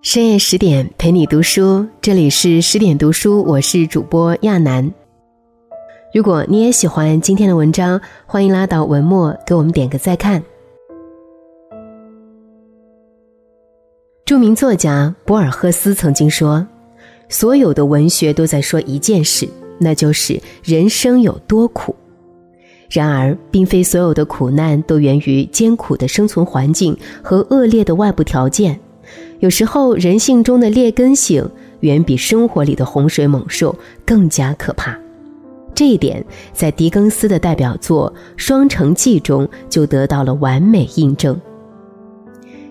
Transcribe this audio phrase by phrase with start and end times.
[0.00, 4.90] 深夜十点陪你读书，这里是十点读书，我是主播亚楠。
[6.14, 10.42] 如果你也喜欢今天的文章，欢迎拉到文末给我们点个再看。
[14.24, 16.66] 著名作家博尔赫斯曾经说
[17.28, 19.46] ：“所有的文学都在说一件事，
[19.78, 21.94] 那就是人生有多苦。
[22.88, 28.78] 然而，并非所有的苦难都源于艰苦的生存环境和恶劣的外部条件。”
[29.40, 31.48] 有时候，人性中的劣根性
[31.80, 34.98] 远比生活里的洪水猛兽更加可怕。
[35.74, 41.40] 这一点在狄更斯的代表作《双城记》中就得到了完美印证。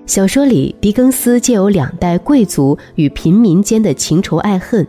[0.06, 4.86] 小说里，狄更斯借由两代贵族与平民间的情仇爱恨，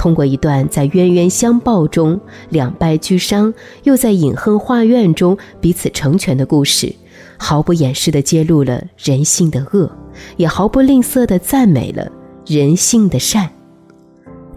[0.00, 2.18] 通过一段在冤冤相报中
[2.48, 6.90] 两败俱伤，又在隐恨画院中彼此成全的故事，
[7.36, 9.92] 毫不掩饰地揭露了人性的恶。
[10.38, 12.10] 也毫不吝啬地赞美了
[12.46, 13.46] 人性的善。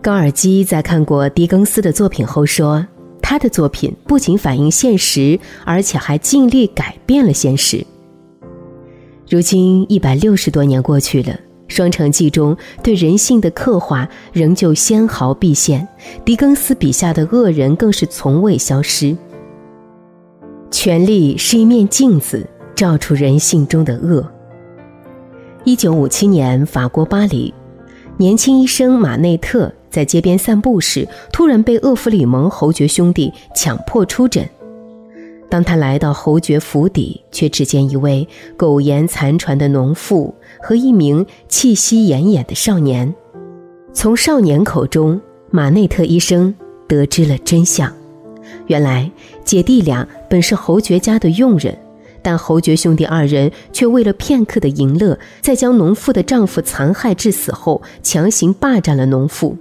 [0.01, 2.87] 高尔基在看过狄更斯的作品后说
[3.21, 7.85] ：“他的作品不仅反映现实，而且还尽力改变了现实。”
[9.29, 11.33] 如今一百六十多年过去了，
[11.73, 15.87] 《双城记》中对人性的刻画仍旧纤毫毕现，
[16.23, 19.17] 狄更斯笔下的恶人更是从未消失。
[20.69, 24.23] 权力是一面镜子，照出人性中的恶。
[25.63, 27.51] 一九五七年，法国巴黎，
[28.17, 34.47] 年轻医生马内特在街边散步时，突然被厄弗里蒙侯爵兄弟强迫出诊。
[35.53, 43.13] 当他来到侯爵府邸，却只见一位苟延残喘的农妇和一名气息奄奄的少年。
[43.93, 46.51] 从少年口中，马内特医生
[46.87, 47.93] 得知了真相：
[48.65, 49.11] 原来
[49.45, 51.77] 姐弟俩本是侯爵家的佣人。
[52.23, 59.55] 但侯爵兄弟二人却为了片刻的淫乐，在将农妇的丈夫残害致死后，强行霸占了农妇。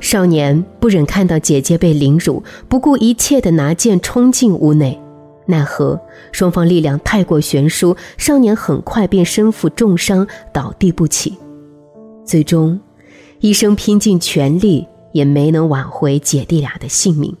[0.00, 5.00] 少年不忍看到姐姐被凌辱，不顾一切地拿剑冲进屋内，
[5.46, 6.00] 奈何
[6.32, 11.36] 双方力量太过悬殊，少年很快便身负重伤倒地不起。
[12.24, 12.80] 最终，
[13.40, 17.36] 医生拼尽全力也没能挽回姐弟俩的性命。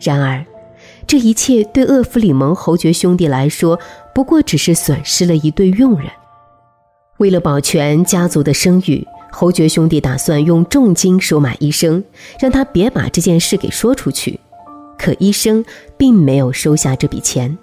[0.00, 0.44] 然而。
[1.06, 3.78] 这一切对厄弗里蒙侯爵兄弟来说，
[4.14, 6.08] 不过只是损失了一对佣人。
[7.18, 12.02] 为了保全家族的声誉，侯爵兄弟打算用重金收买医生，
[12.40, 14.40] 让他别把这件事给说出去。
[14.98, 15.64] 可医生
[15.96, 17.56] 并没有收下这笔钱。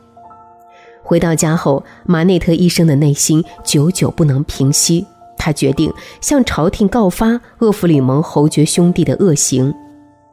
[1.03, 5.05] 回到家后，马内特医生的内心久久不能平息，
[5.37, 9.73] 他决定向朝廷告发厄弗里蒙侯爵兄弟的恶行。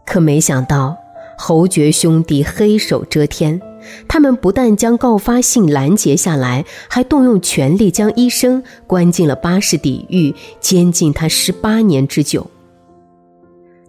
[0.05, 0.97] 可没想到。
[1.41, 3.63] 侯爵兄弟黑手遮天，
[4.09, 12.45] 他们不但将告发信拦截下来，还动用权力将医生关进了巴士底狱，监禁他十八年之久。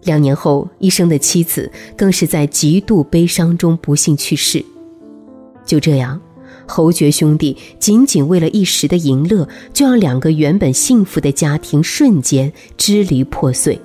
[0.04, 4.64] 两年后，医生的妻子更是在极度悲伤中不幸去世。
[5.64, 6.20] 就这样，
[6.66, 13.80] 侯爵兄弟仅仅为了一时的淫乐，就让两个原本幸福的家庭瞬间支离破碎。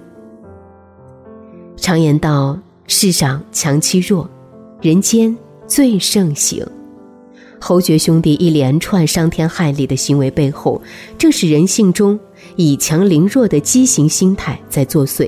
[1.78, 2.60] 常言道。
[2.88, 4.30] 世上强欺弱，
[4.80, 6.64] 人间最盛行。
[7.60, 10.80] 侯爵兄弟一连串伤天害理的行为背后，
[11.18, 12.20] 正是人性中
[12.58, 15.28] 以强凌弱的畸形心态在作祟。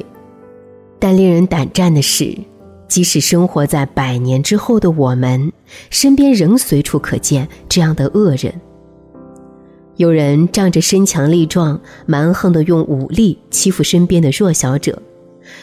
[1.00, 2.38] 但令人胆战的是，
[2.88, 5.52] 即使生活在百年之后的我们，
[5.90, 8.53] 身边仍随处可见这样的恶人。
[9.97, 15.02] 有人仗着身强力壮，蛮横的用武力欺负身边的弱小者。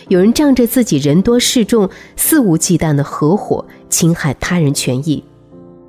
[0.08, 5.22] 有人仗着自己人多势众，肆无忌惮的合伙侵害他人权益；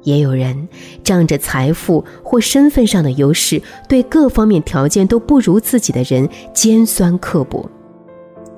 [0.03, 0.67] 也有人
[1.03, 7.67] 仗着财富或身份上的优势，对各方面条件都不如自己的人尖酸刻薄。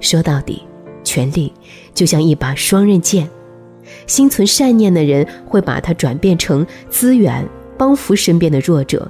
[0.02, 0.62] 说到底，
[1.08, 1.52] 权力
[1.94, 3.30] 就像一把双刃剑，
[4.06, 7.48] 心存善念的人会把它转变成资源，
[7.78, 9.10] 帮扶身边的弱者。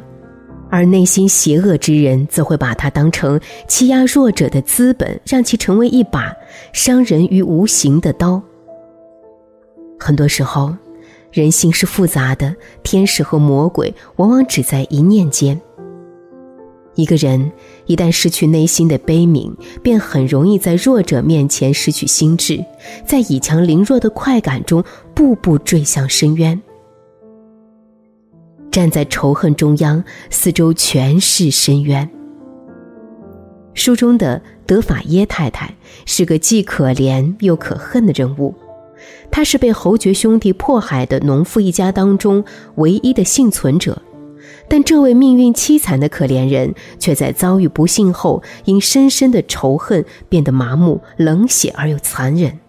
[0.69, 6.36] 而内心邪恶之人，则会把它当成欺压弱者的资本，让其成为一把
[6.74, 8.42] 伤人于无形的刀。
[9.98, 10.75] 很多时候，
[11.31, 15.60] 人性是复杂的，天使和魔鬼往往只在一念间。
[16.98, 17.52] 一个人
[17.86, 22.66] 一旦失去内心的悲悯，便很容易在弱者面前失去心智，
[23.06, 24.84] 在以强凌弱的快感中，
[25.14, 26.60] 步步坠向深渊。
[28.72, 32.10] 站在仇恨中央，四周全是深渊。
[33.76, 35.72] 书中的德法耶太太
[36.08, 38.56] 是个既可怜又可恨的人物，
[39.30, 42.44] 她是被侯爵兄弟迫害的农妇一家当中
[42.76, 44.02] 唯一的幸存者，
[44.69, 52.60] 但这位命运凄惨的可怜人，却在遭遇不幸后，因深深的仇恨变得麻木、冷血而又残忍。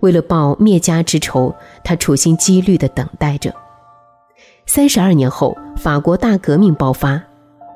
[0.00, 1.54] 为了报灭家之仇，
[1.84, 3.54] 他处心积虑地等待着。
[4.66, 7.22] 三十二年后，法国大革命爆发，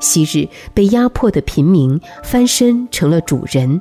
[0.01, 3.81] 昔日被压迫的平民翻身成了主人，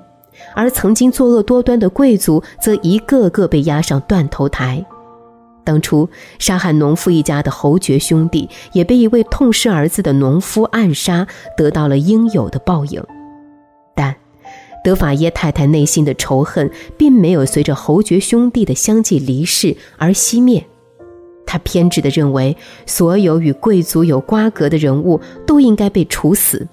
[0.56, 4.86] 而曾经作恶多端的贵族则一个个被押上断头台。
[5.64, 13.02] 当初杀害农夫一家的侯爵兄弟，也被一位痛失儿子的农夫暗杀，得到了应有的报应。
[13.96, 14.16] 但
[14.84, 20.66] 德法耶太太内心的仇恨，并没有随着侯爵兄弟的相继离世而熄灭。
[21.46, 26.68] 他偏执地认为，所有与贵族有瓜葛的人物都应该被处死，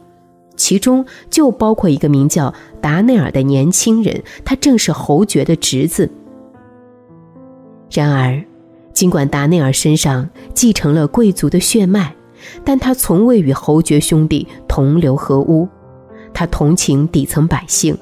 [0.57, 6.11] 其中就包括一个名叫达内尔的年轻人，他正是侯爵的侄子。
[7.91, 8.43] 然而，
[8.93, 12.15] 尽管达内尔身上继承了贵族的血脉，
[12.65, 15.69] 但他从未与侯爵兄弟同流合污。
[16.33, 17.97] 他同情底层百姓，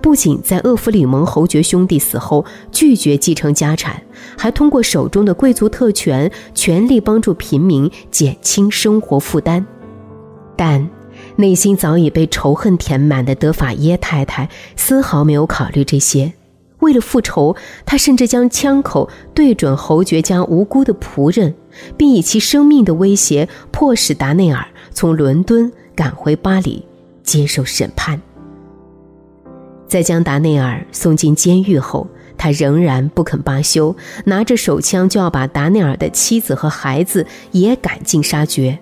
[0.00, 4.02] 不仅在厄弗里蒙侯爵兄弟死后拒绝继承家产，
[4.36, 9.64] 还通过手中的贵族特权，全力帮助平民减轻生活负担。
[10.56, 10.88] 但
[11.36, 16.32] 内心早已被仇恨填满的德法耶太太丝毫没有考虑这些。
[16.86, 21.52] 为了复仇，他甚至将枪口对准侯爵家无辜的仆人，
[21.96, 26.86] 并以其生命的威胁迫使达内尔从伦敦赶回巴黎
[27.24, 28.20] 接受审判。
[29.88, 32.06] 在将达内尔送进监狱后，
[32.38, 38.78] 他仍然不肯罢休，拿着手枪就要把达内尔的妻子和孩子也赶尽杀绝。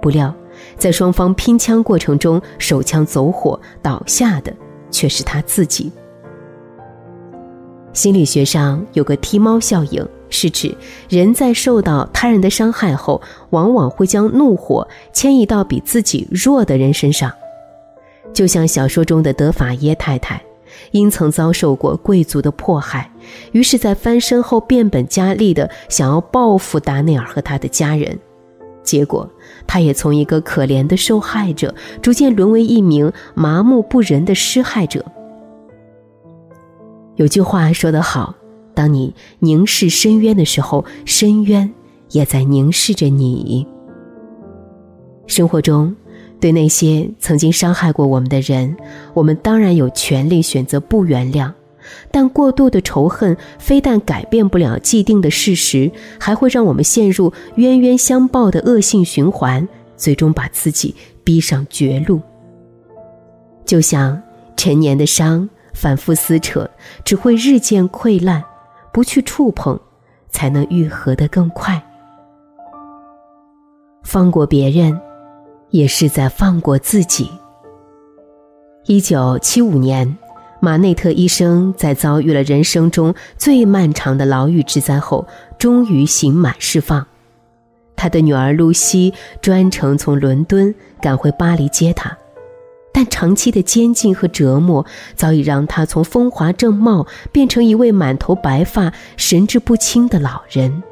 [0.00, 0.34] 不料，
[0.78, 4.50] 在双方拼枪过程中，手枪走火，倒下的
[4.90, 5.92] 却是他自己。
[7.98, 10.72] 心理学上有个踢猫效应，是指
[11.08, 17.28] 人在受到他人的伤害后，往往会将怒火迁移到比自己弱的人身上。
[18.32, 20.40] 就像小说中的德法耶太太，
[20.92, 23.10] 因曾遭受过贵族的迫害，
[23.50, 28.16] 于是，在翻身后变本加厉地想要报复达内尔和他的家人。
[28.84, 29.28] 结果，
[29.66, 35.04] 他也从一个可怜的受害者，逐渐沦为一名麻木不仁的施害者。
[37.18, 38.32] 有句话说得好
[38.74, 41.68] ：“当你凝视深渊的时候，深渊
[42.10, 43.66] 也在凝视着你。”
[45.26, 45.96] 生活中，
[46.38, 48.76] 对那些曾经伤害过我们的人，
[49.14, 51.52] 我们当然有权利选择不原谅。
[52.12, 59.66] 但过度的仇恨非但改变不了既定的事实，还会让我们陷入冤冤相报的恶性循环，
[59.96, 60.94] 最终把自己
[61.24, 62.20] 逼上绝路。
[63.64, 64.22] 就像
[64.56, 65.50] 陈年的伤。
[65.78, 66.68] 反复撕扯，
[67.04, 68.42] 只会日渐溃烂；
[68.92, 69.78] 不去触碰，
[70.28, 71.80] 才能愈合得更快。
[74.02, 75.00] 放过别人，
[75.70, 77.30] 也是在放过自己。
[78.86, 80.18] 一九七五年，
[80.58, 85.24] 马内特医生在遭遇了人生中最漫长的牢狱之灾后，
[85.60, 87.06] 终于刑满释放。
[87.94, 92.18] 他的女儿露西专程从伦敦赶回巴黎接他。
[92.98, 94.84] 但长期的监禁和折磨
[95.14, 100.82] 早已让他从风华正茂变成一位满头白发、神志不清的老人。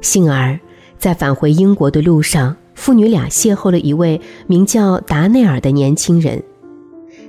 [0.00, 0.58] 幸而，
[0.98, 6.42] 在返回英国的路上，父女俩邂逅了一位名叫达内尔的年轻人。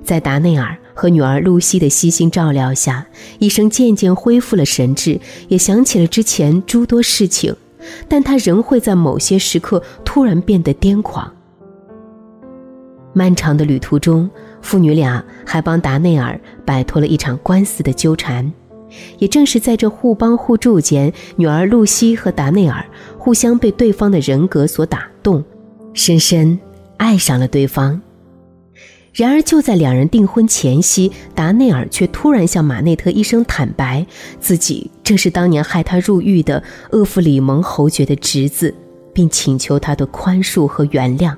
[0.05, 3.07] 在达内尔和女儿露西的悉心照料下，
[3.39, 5.19] 医生渐渐恢复了神智，
[5.50, 7.53] 也想起了之前诸多事情，
[8.07, 11.29] 但他仍会在某些时刻突然变得癫狂。
[13.19, 14.29] 漫长的旅途中，
[14.61, 18.49] 父女俩还帮达内尔摆脱了一场官司的纠缠。
[19.17, 22.85] 也正是在这互帮互助间，女儿露西和达内尔
[23.17, 25.43] 互相被对方的人格所打动，
[25.93, 26.57] 深深
[26.95, 28.01] 爱上了对方。
[29.11, 34.07] 然而，就在两人订婚前夕，达内尔却突然向马内特医生坦白，
[34.39, 38.73] 自己正是当年害他入狱的厄弗里蒙侯爵的侄子，
[39.13, 41.35] 并请求他的宽恕和原谅。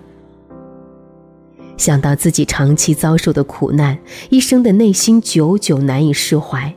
[1.82, 3.98] 想到自己长期遭受的苦难，
[4.30, 6.72] 医生的内心久久难以释怀。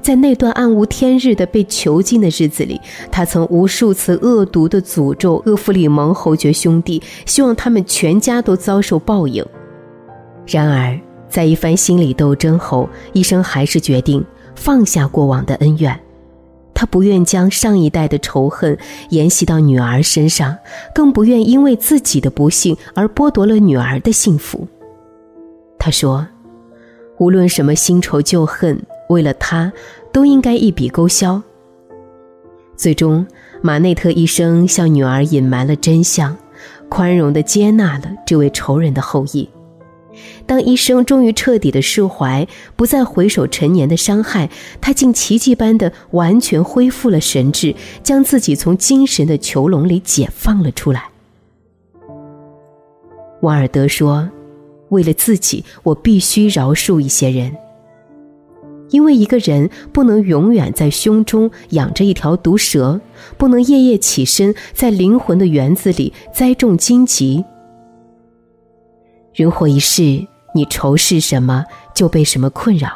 [0.00, 2.80] 在那段暗无天日的被囚禁的日子里，
[3.12, 9.44] 他曾无数次恶毒地诅咒厄弗里蒙侯爵兄弟，希望他们全家都遭受报应。
[10.46, 14.24] 然而，在一番心理斗争后，医生还是决定
[14.54, 16.00] 放下过往的恩怨。
[16.78, 20.56] 他不愿将上一代的仇恨沿袭到女儿身上，
[20.94, 24.64] 更不愿因为自己的不幸而剥夺了女儿的幸福。
[25.76, 26.24] 他说
[27.18, 29.72] ：“无论什么新仇旧恨，为了他，
[30.12, 31.42] 都应该一笔勾销。”
[32.78, 33.26] 最终，
[33.60, 36.36] 马内特医生向女儿隐瞒了真相，
[36.88, 39.48] 宽容的接纳了这位仇人的后裔。
[40.46, 42.46] 当医生终于彻底的释怀，
[42.76, 44.48] 不再回首陈年的伤害，
[44.80, 51.10] 他竟奇迹般的完全恢复了神智，将自己从精神的囚笼里解放了出来。
[53.42, 54.28] 瓦尔德说
[54.90, 57.54] ：“为了自己，我必须饶恕一些人，
[58.90, 63.00] 因为一个人不能永远在胸中养着一条毒蛇，
[63.36, 67.44] 不能夜夜起身在灵魂的园子里栽种荆棘。
[69.38, 72.88] 人活一世。”你仇视什么，就被什么困扰；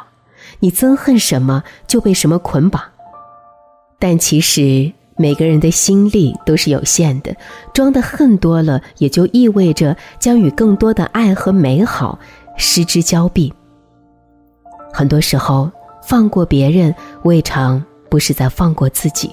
[0.59, 2.81] 你憎恨什么，就被什么捆绑。
[3.99, 7.33] 但其实每个人的心力都是有限的，
[7.71, 12.17] 装的恨多了，也就意味着将与更多的爱和美好
[12.57, 13.53] 失之交臂。
[14.91, 15.71] 很多时候，
[16.01, 19.31] 放过别人，未尝不是在放过自己。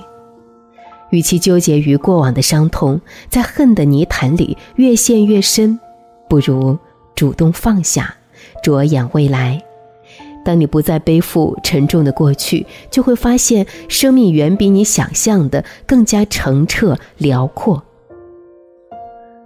[1.09, 3.01] 与其纠结于过往的伤痛，
[3.31, 5.81] 在恨的泥潭里越陷越深，
[6.29, 6.79] 不如
[7.21, 8.17] 主动放下。
[8.63, 9.63] 着眼未来，
[10.43, 17.83] 当你不再背负沉重的过去，就会发现生命远比你想象的更加澄澈辽阔。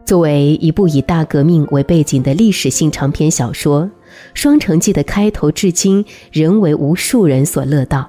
[0.05, 3.83] 作为一部以大革命为背景的历史性长篇小说，
[4.35, 8.09] 《双城记》的开头至今仍为无数人所乐道。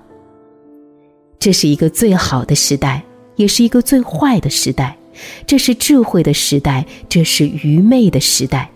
[1.39, 3.03] 这是一个最好的时代，
[3.35, 4.95] 也是一个最坏的时代；
[5.47, 8.69] 这是智慧的时代，这是愚昧的时代。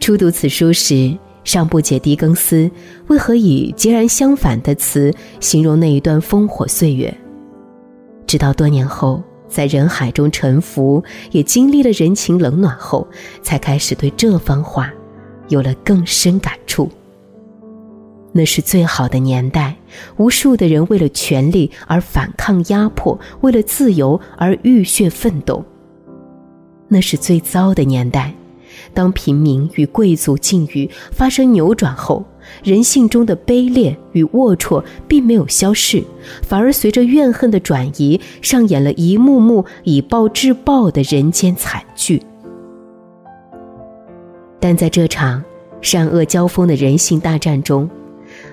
[0.00, 1.14] 初读此书时，
[1.44, 2.70] 尚不解狄更斯
[3.08, 7.14] 为何以截然相反的词形容那一段烽火岁月。
[8.26, 13.06] 直到多年后，在人海中沉浮，也经历了人情冷暖后，
[13.42, 14.90] 才开始对这番话
[15.48, 16.88] 有了更深感触。
[18.32, 19.76] 那是最好的年代，
[20.16, 25.62] 无数的人为了权力而反抗压迫，为了自由而浴血奋斗。
[26.86, 28.32] 那是最糟的年代。
[28.92, 32.24] 当平民与贵族境遇发生扭转后，
[32.62, 36.02] 人性中的卑劣与龌龊并没有消逝，
[36.42, 42.22] 反而随着怨恨的转移，上演了一幕幕以暴制暴的人间惨剧。
[44.60, 45.42] 但在这场
[45.80, 47.88] 善恶交锋的人性大战中，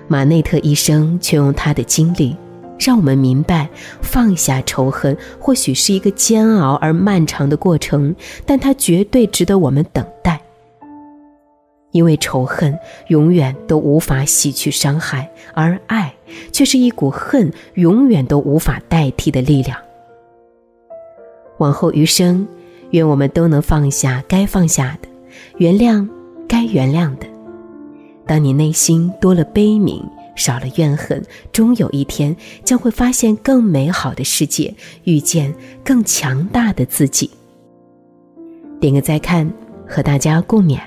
[0.07, 2.35] 马内特医生却用他的经历。
[2.77, 3.69] 让我们明白，
[4.01, 8.13] 放下仇恨或许是一个煎熬而漫长的过程，
[8.45, 10.39] 但它绝对值得我们等待。
[11.91, 12.77] 因为仇恨
[13.07, 16.13] 永远都无法洗去伤害，而爱
[16.51, 19.77] 却是一股恨永远都无法代替的力量。
[21.59, 22.45] 往后余生，
[22.91, 25.07] 愿我们都能放下该放下的，
[25.57, 26.05] 原谅
[26.49, 27.25] 该原谅的。
[28.27, 30.03] 当你内心多了悲悯。
[30.35, 34.73] 少了怨恨，终有一天将会发现更美好的世界，
[35.05, 37.29] 遇见更强大的自己。
[38.79, 39.51] 点个再看，
[39.87, 40.79] 和大家共勉。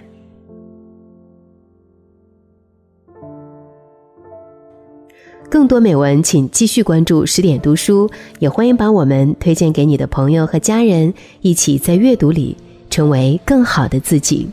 [5.50, 12.54] 更多美文，请继续关注十点读书，也欢迎把我们推荐给你的朋友和家人，一起在阅读里
[12.90, 14.46] 成为更好的自己。